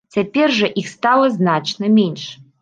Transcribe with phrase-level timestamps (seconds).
[0.13, 2.27] Цяпер жа іх стала значна менш.